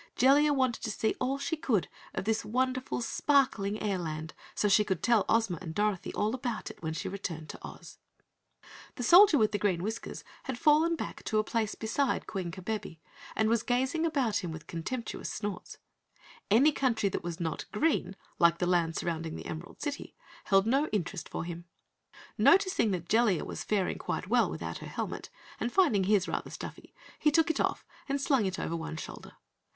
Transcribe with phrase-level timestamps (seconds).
[0.15, 5.03] Jellia wanted to see all she could of this wonderful, sparkling airland so she could
[5.03, 7.99] tell Ozma and Dorothy all about it when she returned to Oz.
[8.95, 12.95] The Soldier with Green Whiskers had fallen back to a place beside Queen Kabebe
[13.35, 15.77] and was gazing about him with contemptuous snorts.
[16.49, 20.15] Any country that was not green like the land surrounding the Emerald City,
[20.45, 21.65] held no interest for him.
[22.39, 25.29] Noticing that Jellia was faring quite well without her helmet,
[25.59, 29.33] and finding his rather stuffy, he took it off and slung it over one shoulder.